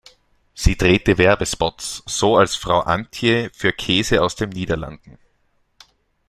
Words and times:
Sie 0.55 0.75
drehte 0.75 1.19
Werbespots, 1.19 2.01
so 2.07 2.35
als 2.35 2.55
"Frau 2.55 2.79
Antje" 2.79 3.51
für 3.53 3.71
Käse 3.71 4.23
aus 4.23 4.35
den 4.35 4.49
Niederlanden. 4.49 5.19